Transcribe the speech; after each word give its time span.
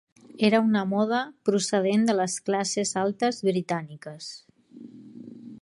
Era 0.47 0.61
una 0.67 0.81
moda 0.93 1.19
procedent 1.49 2.09
de 2.09 2.17
les 2.21 2.39
classes 2.49 2.97
altes 3.05 3.41
britàniques. 3.51 4.35